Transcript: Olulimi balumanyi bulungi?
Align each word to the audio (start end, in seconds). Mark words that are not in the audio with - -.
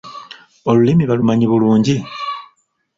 Olulimi 0.69 1.05
balumanyi 1.09 1.45
bulungi? 1.51 1.95